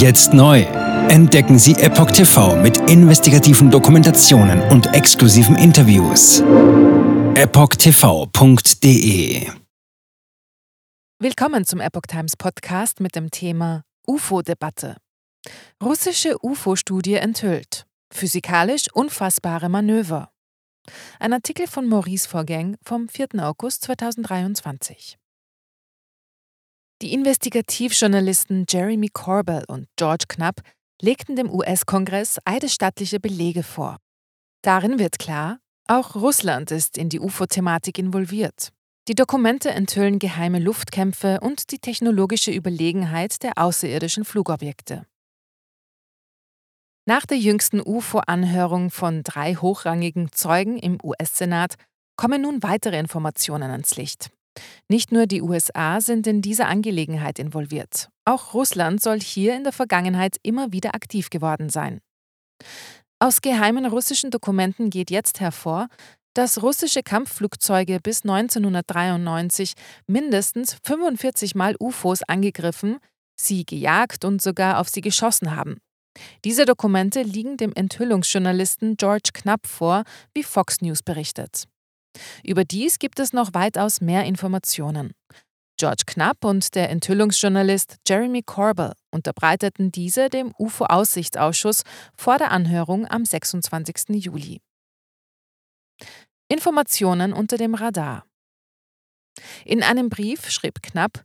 Jetzt 0.00 0.32
neu. 0.32 0.62
Entdecken 1.10 1.58
Sie 1.58 1.74
Epoch 1.74 2.10
TV 2.10 2.56
mit 2.56 2.78
investigativen 2.88 3.70
Dokumentationen 3.70 4.62
und 4.70 4.94
exklusiven 4.94 5.56
Interviews. 5.56 6.40
EpochTV.de 7.34 8.40
Willkommen 11.18 11.66
zum 11.66 11.80
Epoch 11.80 12.06
Times 12.08 12.34
Podcast 12.38 13.00
mit 13.00 13.14
dem 13.14 13.30
Thema 13.30 13.82
UFO-Debatte. 14.06 14.96
Russische 15.84 16.42
UFO-Studie 16.42 17.16
enthüllt. 17.16 17.84
Physikalisch 18.10 18.86
unfassbare 18.94 19.68
Manöver. 19.68 20.30
Ein 21.18 21.34
Artikel 21.34 21.66
von 21.66 21.86
Maurice 21.86 22.26
Vorgäng 22.26 22.78
vom 22.82 23.10
4. 23.10 23.28
August 23.40 23.82
2023. 23.84 25.18
Die 27.02 27.14
Investigativjournalisten 27.14 28.66
Jeremy 28.68 29.08
Corbell 29.08 29.64
und 29.68 29.88
George 29.96 30.26
Knapp 30.28 30.60
legten 31.00 31.34
dem 31.34 31.50
US-Kongress 31.50 32.38
eidesstattliche 32.44 33.18
Belege 33.18 33.62
vor. 33.62 33.96
Darin 34.60 34.98
wird 34.98 35.18
klar, 35.18 35.60
auch 35.88 36.14
Russland 36.14 36.70
ist 36.70 36.98
in 36.98 37.08
die 37.08 37.18
UFO-Thematik 37.18 37.96
involviert. 37.96 38.68
Die 39.08 39.14
Dokumente 39.14 39.70
enthüllen 39.70 40.18
geheime 40.18 40.58
Luftkämpfe 40.58 41.40
und 41.40 41.70
die 41.70 41.78
technologische 41.78 42.50
Überlegenheit 42.50 43.42
der 43.42 43.56
außerirdischen 43.56 44.26
Flugobjekte. 44.26 45.06
Nach 47.06 47.24
der 47.24 47.38
jüngsten 47.38 47.80
UFO-Anhörung 47.80 48.90
von 48.90 49.22
drei 49.22 49.54
hochrangigen 49.54 50.32
Zeugen 50.32 50.78
im 50.78 50.98
US-Senat 51.02 51.76
kommen 52.16 52.42
nun 52.42 52.62
weitere 52.62 52.98
Informationen 52.98 53.70
ans 53.70 53.96
Licht. 53.96 54.30
Nicht 54.88 55.12
nur 55.12 55.26
die 55.26 55.42
USA 55.42 56.00
sind 56.00 56.26
in 56.26 56.42
dieser 56.42 56.66
Angelegenheit 56.66 57.38
involviert. 57.38 58.08
Auch 58.24 58.54
Russland 58.54 59.00
soll 59.00 59.20
hier 59.20 59.54
in 59.54 59.64
der 59.64 59.72
Vergangenheit 59.72 60.36
immer 60.42 60.72
wieder 60.72 60.94
aktiv 60.94 61.30
geworden 61.30 61.68
sein. 61.68 62.00
Aus 63.18 63.42
geheimen 63.42 63.86
russischen 63.86 64.30
Dokumenten 64.30 64.90
geht 64.90 65.10
jetzt 65.10 65.40
hervor, 65.40 65.88
dass 66.34 66.62
russische 66.62 67.02
Kampfflugzeuge 67.02 67.98
bis 68.00 68.22
1993 68.22 69.74
mindestens 70.06 70.76
45 70.84 71.54
Mal 71.54 71.74
UFOs 71.78 72.22
angegriffen, 72.22 72.98
sie 73.36 73.64
gejagt 73.64 74.24
und 74.24 74.40
sogar 74.40 74.78
auf 74.78 74.88
sie 74.88 75.00
geschossen 75.00 75.54
haben. 75.54 75.78
Diese 76.44 76.64
Dokumente 76.64 77.22
liegen 77.22 77.56
dem 77.56 77.72
Enthüllungsjournalisten 77.72 78.96
George 78.96 79.30
Knapp 79.32 79.66
vor, 79.66 80.04
wie 80.34 80.42
Fox 80.42 80.80
News 80.80 81.02
berichtet. 81.02 81.64
Überdies 82.44 82.98
gibt 82.98 83.20
es 83.20 83.32
noch 83.32 83.54
weitaus 83.54 84.00
mehr 84.00 84.24
Informationen. 84.24 85.12
George 85.78 86.02
Knapp 86.06 86.44
und 86.44 86.74
der 86.74 86.90
Enthüllungsjournalist 86.90 87.96
Jeremy 88.06 88.42
Corbell 88.42 88.92
unterbreiteten 89.10 89.90
diese 89.90 90.28
dem 90.28 90.52
UFO-Aussichtsausschuss 90.58 91.84
vor 92.14 92.36
der 92.36 92.50
Anhörung 92.50 93.06
am 93.06 93.24
26. 93.24 94.10
Juli. 94.10 94.60
Informationen 96.48 97.32
unter 97.32 97.56
dem 97.56 97.74
Radar. 97.74 98.26
In 99.64 99.82
einem 99.82 100.10
Brief 100.10 100.50
schrieb 100.50 100.82
Knapp, 100.82 101.24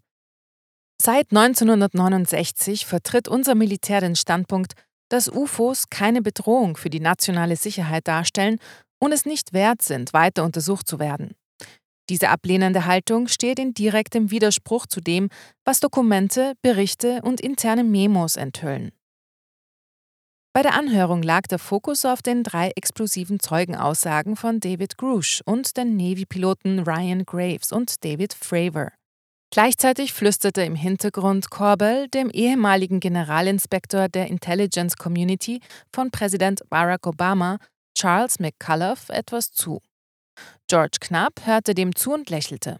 Seit 1.01 1.31
1969 1.31 2.85
vertritt 2.85 3.27
unser 3.27 3.55
Militär 3.55 3.99
den 3.99 4.15
Standpunkt, 4.15 4.73
dass 5.09 5.29
UFOs 5.29 5.89
keine 5.89 6.21
Bedrohung 6.21 6.77
für 6.77 6.89
die 6.89 6.99
nationale 6.99 7.57
Sicherheit 7.57 8.07
darstellen 8.07 8.59
und 8.99 9.11
es 9.11 9.25
nicht 9.25 9.53
wert 9.53 9.81
sind, 9.81 10.13
weiter 10.13 10.43
untersucht 10.43 10.87
zu 10.87 10.99
werden. 10.99 11.35
Diese 12.09 12.29
ablehnende 12.29 12.85
Haltung 12.85 13.27
steht 13.27 13.57
in 13.57 13.73
direktem 13.73 14.29
Widerspruch 14.29 14.85
zu 14.85 15.01
dem, 15.01 15.29
was 15.63 15.79
Dokumente, 15.79 16.53
Berichte 16.61 17.21
und 17.23 17.41
interne 17.41 17.83
Memos 17.83 18.35
enthüllen. 18.35 18.91
Bei 20.53 20.61
der 20.61 20.75
Anhörung 20.75 21.21
lag 21.21 21.41
der 21.47 21.59
Fokus 21.59 22.05
auf 22.05 22.21
den 22.21 22.43
drei 22.43 22.71
explosiven 22.77 23.41
Zeugenaussagen 23.41 24.37
von 24.37 24.61
David 24.61 24.97
Grush 24.97 25.41
und 25.45 25.75
den 25.75 25.97
Navy-Piloten 25.97 26.79
Ryan 26.79 27.25
Graves 27.25 27.73
und 27.73 28.05
David 28.05 28.33
Fravor. 28.33 28.93
Gleichzeitig 29.51 30.13
flüsterte 30.13 30.61
im 30.63 30.75
Hintergrund 30.75 31.49
Corbell, 31.49 32.07
dem 32.07 32.29
ehemaligen 32.29 32.99
Generalinspektor 32.99 34.07
der 34.07 34.27
Intelligence 34.27 34.95
Community 34.95 35.59
von 35.93 36.09
Präsident 36.09 36.61
Barack 36.69 37.05
Obama, 37.05 37.57
Charles 37.95 38.39
McCullough 38.39 39.09
etwas 39.09 39.51
zu. 39.51 39.81
George 40.67 40.97
Knapp 40.99 41.45
hörte 41.45 41.73
dem 41.73 41.95
zu 41.95 42.13
und 42.13 42.29
lächelte. 42.29 42.79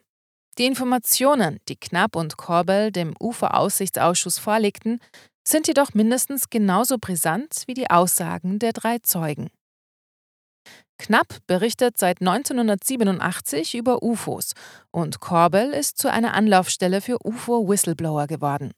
Die 0.57 0.65
Informationen, 0.65 1.59
die 1.67 1.75
Knapp 1.75 2.15
und 2.15 2.37
Corbell 2.37 2.91
dem 2.91 3.13
Uferaussichtsausschuss 3.19 4.39
vorlegten, 4.39 4.99
sind 5.47 5.67
jedoch 5.67 5.93
mindestens 5.93 6.49
genauso 6.49 6.97
brisant 6.97 7.63
wie 7.67 7.73
die 7.73 7.89
Aussagen 7.89 8.59
der 8.59 8.73
drei 8.73 8.99
Zeugen. 8.99 9.49
Knapp 10.97 11.39
berichtet 11.45 11.97
seit 11.97 12.21
1987 12.21 13.75
über 13.75 14.01
UFOs 14.01 14.53
und 14.91 15.19
Corbell 15.19 15.71
ist 15.71 15.97
zu 15.97 16.09
einer 16.09 16.33
Anlaufstelle 16.33 17.01
für 17.01 17.17
UFO-Whistleblower 17.23 18.27
geworden. 18.27 18.71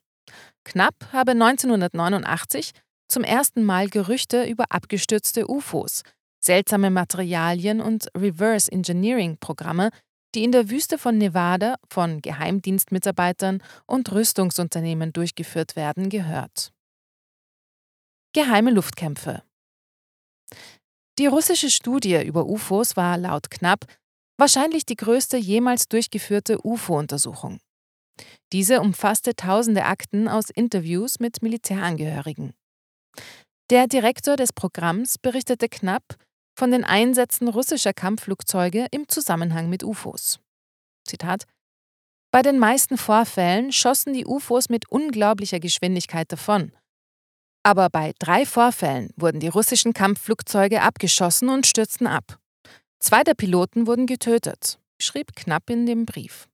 Knapp 0.66 0.96
habe 1.14 1.32
1989 1.32 2.72
zum 3.08 3.24
ersten 3.24 3.64
Mal 3.64 3.88
Gerüchte 3.90 4.44
über 4.44 4.66
abgestürzte 4.70 5.50
UFOs, 5.50 6.04
seltsame 6.48 6.90
Materialien 6.90 7.80
und 7.80 8.08
Reverse 8.18 8.72
Engineering-Programme, 8.72 9.92
die 10.34 10.44
in 10.44 10.52
der 10.52 10.70
Wüste 10.70 10.98
von 10.98 11.18
Nevada 11.18 11.76
von 11.90 12.22
Geheimdienstmitarbeitern 12.22 13.62
und 13.86 14.12
Rüstungsunternehmen 14.12 15.14
durchgeführt 15.14 15.76
werden, 15.76 16.10
gehört. 16.10 16.72
Geheime 18.34 18.72
Luftkämpfe 18.72 19.44
Die 21.20 21.28
russische 21.28 21.70
Studie 21.70 22.22
über 22.26 22.46
UFOs 22.46 22.96
war 22.96 23.18
laut 23.18 23.50
Knapp 23.52 23.86
wahrscheinlich 24.38 24.86
die 24.86 24.96
größte 24.96 25.38
jemals 25.38 25.88
durchgeführte 25.88 26.60
UFO-Untersuchung. 26.64 27.60
Diese 28.54 28.82
umfasste 28.82 29.36
tausende 29.36 29.86
Akten 29.86 30.28
aus 30.28 30.50
Interviews 30.50 31.20
mit 31.20 31.42
Militärangehörigen. 31.42 32.54
Der 33.70 33.88
Direktor 33.88 34.38
des 34.38 34.54
Programms 34.54 35.18
berichtete 35.18 35.68
knapp, 35.68 36.16
von 36.58 36.72
den 36.72 36.84
Einsätzen 36.84 37.48
russischer 37.48 37.94
Kampfflugzeuge 37.94 38.88
im 38.90 39.08
Zusammenhang 39.08 39.70
mit 39.70 39.84
UFOs. 39.84 40.40
Zitat 41.06 41.46
Bei 42.32 42.42
den 42.42 42.58
meisten 42.58 42.98
Vorfällen 42.98 43.72
schossen 43.72 44.14
die 44.14 44.26
UFOs 44.26 44.68
mit 44.70 44.90
unglaublicher 44.90 45.60
Geschwindigkeit 45.60 46.32
davon. 46.32 46.72
Aber 47.64 47.90
bei 47.90 48.14
drei 48.18 48.46
Vorfällen 48.46 49.12
wurden 49.18 49.40
die 49.40 49.50
russischen 49.50 49.94
Kampfflugzeuge 49.94 50.82
abgeschossen 50.82 51.50
und 51.50 51.68
stürzten 51.68 52.08
ab. 52.08 52.40
Zwei 53.00 53.24
der 53.24 53.36
Piloten 53.36 53.86
wurden 53.86 54.08
getötet, 54.08 54.80
schrieb 55.00 55.36
Knapp 55.36 55.70
in 55.70 55.86
dem 55.86 56.08
Brief. 56.08 56.48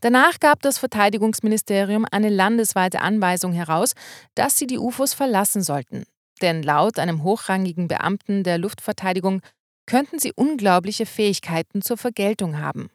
Danach 0.00 0.40
gab 0.40 0.60
das 0.60 0.78
Verteidigungsministerium 0.78 2.04
eine 2.10 2.28
landesweite 2.28 3.00
Anweisung 3.00 3.52
heraus, 3.52 3.94
dass 4.34 4.58
sie 4.58 4.66
die 4.66 4.78
UFOs 4.78 5.14
verlassen 5.14 5.62
sollten, 5.62 6.04
denn 6.42 6.62
laut 6.62 6.98
einem 6.98 7.22
hochrangigen 7.22 7.88
Beamten 7.88 8.42
der 8.44 8.58
Luftverteidigung 8.58 9.40
könnten 9.86 10.18
sie 10.18 10.32
unglaubliche 10.32 11.06
Fähigkeiten 11.06 11.82
zur 11.82 11.96
Vergeltung 11.96 12.58
haben. 12.58 12.90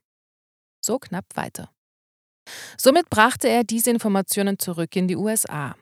So 0.83 0.99
knapp 0.99 1.25
weiter. 1.35 1.69
Somit 2.77 3.09
brachte 3.09 3.49
er 3.49 3.63
diese 3.63 3.89
Informationen 3.89 4.57
zurück 4.57 4.95
in 4.95 5.07
die 5.07 5.17
USA. 5.17 5.75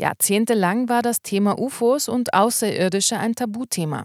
Jahrzehntelang 0.00 0.88
war 0.88 1.02
das 1.02 1.22
Thema 1.22 1.58
UFOs 1.58 2.08
und 2.08 2.34
Außerirdische 2.34 3.18
ein 3.18 3.34
Tabuthema. 3.34 4.04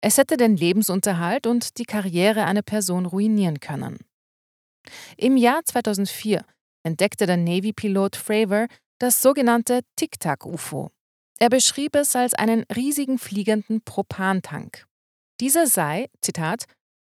Es 0.00 0.18
hätte 0.18 0.36
den 0.36 0.56
Lebensunterhalt 0.56 1.46
und 1.46 1.78
die 1.78 1.84
Karriere 1.84 2.44
einer 2.44 2.62
Person 2.62 3.06
ruinieren 3.06 3.60
können. 3.60 3.98
Im 5.16 5.36
Jahr 5.36 5.64
2004 5.64 6.44
entdeckte 6.82 7.26
der 7.26 7.38
Navy-Pilot 7.38 8.16
Fravor 8.16 8.66
das 8.98 9.22
sogenannte 9.22 9.80
Tic-Tac-UFO, 9.96 10.90
er 11.38 11.50
beschrieb 11.50 11.96
es 11.96 12.14
als 12.16 12.34
einen 12.34 12.64
riesigen 12.74 13.18
fliegenden 13.18 13.82
Propantank. 13.82 14.86
Dieser 15.40 15.66
sei, 15.66 16.08
Zitat, 16.20 16.64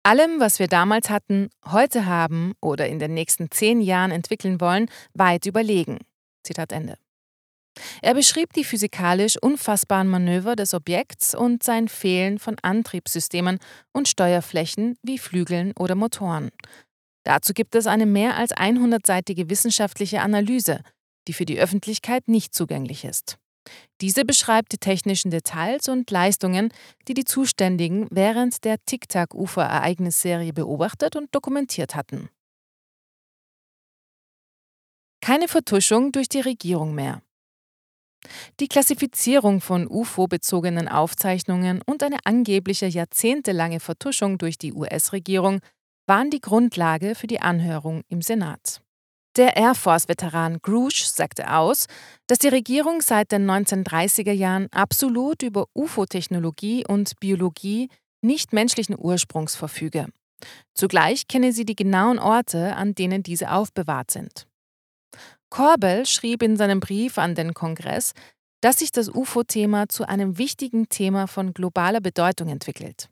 allem, 0.04 0.40
was 0.40 0.60
wir 0.60 0.68
damals 0.68 1.10
hatten, 1.10 1.50
heute 1.66 2.06
haben 2.06 2.54
oder 2.62 2.88
in 2.88 3.00
den 3.00 3.14
nächsten 3.14 3.52
zehn 3.52 3.82
Jahren 3.82 4.12
entwickeln 4.12 4.62
wollen, 4.62 4.90
weit 5.14 5.46
überlegen. 5.46 6.00
Zitat 6.44 6.72
Ende. 6.72 6.98
Er 8.02 8.14
beschrieb 8.14 8.54
die 8.54 8.64
physikalisch 8.64 9.38
unfassbaren 9.42 10.08
Manöver 10.08 10.56
des 10.56 10.74
Objekts 10.74 11.34
und 11.34 11.64
sein 11.64 11.88
Fehlen 11.88 12.38
von 12.38 12.56
Antriebssystemen 12.62 13.60
und 13.92 14.08
Steuerflächen 14.08 14.98
wie 15.02 15.18
Flügeln 15.18 15.74
oder 15.78 15.96
Motoren. 15.96 16.52
Dazu 17.24 17.54
gibt 17.54 17.74
es 17.76 17.88
eine 17.88 18.06
mehr 18.06 18.36
als 18.36 18.54
100-seitige 18.54 19.50
wissenschaftliche 19.50 20.22
Analyse, 20.22 20.82
die 21.28 21.34
für 21.34 21.46
die 21.46 21.60
Öffentlichkeit 21.60 22.28
nicht 22.28 22.54
zugänglich 22.54 23.06
ist. 23.06 23.38
Diese 24.02 24.26
beschreibt 24.26 24.74
die 24.74 24.78
technischen 24.78 25.32
Details 25.32 25.88
und 25.88 26.10
Leistungen, 26.12 26.70
die 27.08 27.14
die 27.14 27.26
Zuständigen 27.26 28.08
während 28.12 28.64
der 28.66 28.78
Tic-Tac-Ufer-Ereignisserie 28.86 30.54
beobachtet 30.54 31.16
und 31.16 31.34
dokumentiert 31.34 31.96
hatten. 31.96 32.30
Keine 35.22 35.48
Vertuschung 35.48 36.12
durch 36.12 36.28
die 36.28 36.42
Regierung 36.42 36.94
mehr. 36.94 37.22
Die 38.60 38.68
Klassifizierung 38.68 39.62
von 39.62 39.88
UFO-bezogenen 39.88 40.88
Aufzeichnungen 40.88 41.82
und 41.86 42.04
eine 42.04 42.20
angebliche 42.26 42.88
jahrzehntelange 42.88 43.80
Vertuschung 43.80 44.38
durch 44.38 44.58
die 44.58 44.74
US-Regierung 44.74 45.60
waren 46.06 46.30
die 46.30 46.42
Grundlage 46.42 47.16
für 47.16 47.28
die 47.28 47.40
Anhörung 47.40 48.04
im 48.10 48.22
Senat. 48.22 48.82
Der 49.36 49.58
Air 49.58 49.74
Force-Veteran 49.74 50.60
Grush 50.62 51.06
sagte 51.06 51.52
aus, 51.52 51.88
dass 52.28 52.38
die 52.38 52.50
Regierung 52.50 53.02
seit 53.02 53.32
den 53.32 53.50
1930er 53.50 54.32
Jahren 54.32 54.68
absolut 54.72 55.42
über 55.42 55.66
UFO-Technologie 55.74 56.86
und 56.88 57.20
Biologie 57.20 57.90
nicht 58.22 58.54
menschlichen 58.54 58.96
Ursprungs 58.98 59.56
verfüge. 59.56 60.08
Zugleich 60.76 61.28
kenne 61.28 61.52
sie 61.52 61.66
die 61.66 61.76
genauen 61.76 62.20
Orte, 62.20 62.76
an 62.76 62.94
denen 62.94 63.24
diese 63.24 63.52
aufbewahrt 63.52 64.12
sind. 64.12 64.46
Corbell 65.50 66.06
schrieb 66.06 66.44
in 66.44 66.56
seinem 66.56 66.80
Brief 66.80 67.18
an 67.18 67.34
den 67.34 67.56
Kongress, 67.56 68.14
dass 68.62 68.80
sich 68.80 68.92
das 68.92 69.10
UFO-Thema 69.10 69.90
zu 69.90 70.08
einem 70.08 70.38
wichtigen 70.38 70.90
Thema 70.90 71.28
von 71.28 71.54
globaler 71.54 72.02
Bedeutung 72.02 72.50
entwickelt. 72.50 73.10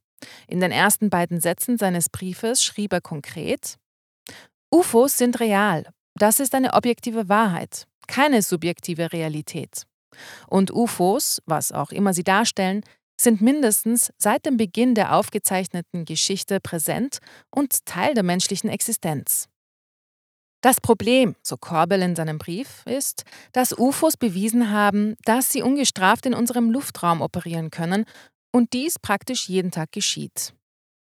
In 0.47 0.59
den 0.59 0.71
ersten 0.71 1.09
beiden 1.09 1.41
Sätzen 1.41 1.79
seines 1.79 2.09
Briefes 2.09 2.63
schrieb 2.63 2.94
er 2.94 3.01
konkret, 3.01 3.77
UFOs 4.73 5.18
sind 5.18 5.39
real, 5.39 5.85
das 6.16 6.40
ist 6.40 6.56
eine 6.56 6.74
objektive 6.74 7.30
Wahrheit, 7.30 7.88
keine 8.08 8.42
subjektive 8.42 9.12
Realität. 9.12 9.84
Und 10.48 10.72
UFOs, 10.72 11.42
was 11.46 11.72
auch 11.72 11.92
immer 11.92 12.13
sie 12.13 12.24
darstellen, 12.24 12.84
sind 13.19 13.42
mindestens 13.42 14.12
seit 14.18 14.46
dem 14.46 14.58
Beginn 14.58 14.96
der 14.96 15.16
aufgezeichneten 15.16 16.06
Geschichte 16.06 16.60
präsent 16.60 17.19
und 17.52 17.86
Teil 17.86 18.13
der 18.13 18.24
menschlichen 18.24 18.69
Existenz. 18.69 19.48
Das 20.62 20.80
Problem, 20.80 21.36
so 21.42 21.58
Corbell 21.58 22.04
in 22.04 22.16
seinem 22.16 22.38
Brief, 22.38 22.84
ist, 22.86 23.24
dass 23.52 23.78
UFOs 23.78 24.16
bewiesen 24.18 24.69
haben, 24.69 25.16
dass 25.25 25.50
sie 25.52 25.64
ungestraft 25.64 26.25
in 26.28 26.36
unserem 26.36 26.69
Luftraum 26.69 27.22
operieren 27.22 27.72
können 27.72 28.06
und 28.52 28.74
dies 28.74 29.00
praktisch 29.00 29.50
jeden 29.50 29.72
Tag 29.72 29.92
geschieht. 29.92 30.54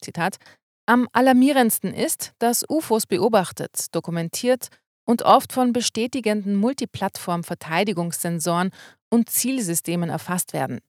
Zitat: 0.00 0.39
Am 0.87 1.09
alarmierendsten 1.12 1.95
ist, 1.95 2.33
dass 2.41 2.65
UFOs 2.69 3.07
beobachtet, 3.07 3.95
dokumentiert 3.95 4.71
und 5.05 5.23
oft 5.23 5.53
von 5.53 5.73
bestätigenden 5.73 6.56
Multiplattform-Verteidigungssensoren 6.56 8.71
und 9.11 9.31
Zielsystemen 9.31 10.11
erfasst 10.11 10.53
werden. 10.53 10.81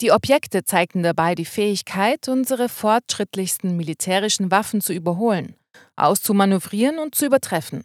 Die 0.00 0.12
Objekte 0.12 0.62
zeigten 0.64 1.02
dabei 1.02 1.34
die 1.34 1.44
Fähigkeit, 1.44 2.28
unsere 2.28 2.68
fortschrittlichsten 2.68 3.76
militärischen 3.76 4.52
Waffen 4.52 4.80
zu 4.80 4.92
überholen, 4.92 5.56
auszumanövrieren 5.96 6.98
und 6.98 7.16
zu 7.16 7.26
übertreffen. 7.26 7.84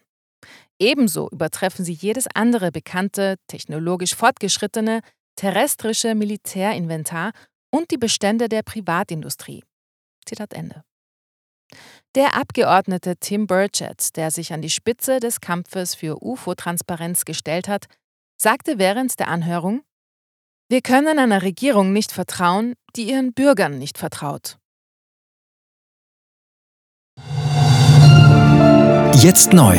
Ebenso 0.79 1.29
übertreffen 1.29 1.85
sie 1.85 1.93
jedes 1.93 2.27
andere 2.33 2.71
bekannte, 2.71 3.37
technologisch 3.47 4.15
fortgeschrittene, 4.15 5.01
terrestrische 5.35 6.13
Militärinventar 6.13 7.31
und 7.71 7.89
die 7.89 7.97
Bestände 7.97 8.47
der 8.47 8.61
Privatindustrie. 8.61 9.63
Zitat 10.25 10.53
Ende. 10.53 10.83
Der 12.15 12.35
Abgeordnete 12.37 13.15
Tim 13.19 13.47
Burchett, 13.47 14.15
der 14.17 14.29
sich 14.29 14.53
an 14.53 14.61
die 14.61 14.69
Spitze 14.69 15.19
des 15.19 15.41
Kampfes 15.41 15.95
für 15.95 16.21
UFO-Transparenz 16.21 17.25
gestellt 17.25 17.67
hat, 17.67 17.85
sagte 18.39 18.77
während 18.77 19.19
der 19.19 19.29
Anhörung, 19.29 19.81
wir 20.69 20.81
können 20.81 21.17
einer 21.17 21.41
Regierung 21.41 21.91
nicht 21.91 22.11
vertrauen, 22.11 22.75
die 22.95 23.09
ihren 23.09 23.33
Bürgern 23.33 23.79
nicht 23.79 23.97
vertraut. 23.97 24.57
Jetzt 29.15 29.53
neu. 29.53 29.75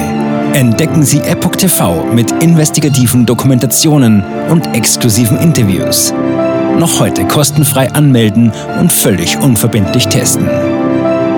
Entdecken 0.55 1.05
Sie 1.05 1.21
Epoch 1.21 1.55
TV 1.55 2.05
mit 2.13 2.33
investigativen 2.43 3.27
Dokumentationen 3.27 4.25
und 4.49 4.67
exklusiven 4.75 5.39
Interviews. 5.39 6.13
Noch 6.79 6.99
heute 6.99 7.29
kostenfrei 7.29 7.93
anmelden 7.93 8.51
und 8.81 8.93
völlig 8.93 9.37
unverbindlich 9.37 10.09
testen. 10.09 10.74